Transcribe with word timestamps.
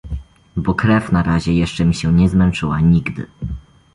Bo 0.57 0.73
krew 0.75 1.11
na 1.11 1.23
razie 1.23 1.53
jeszcze 1.53 1.85
mi 1.85 1.93
się 1.95 2.13
nie 2.13 2.29
zmęczyła 2.29 2.79
nigdy. 2.79 3.27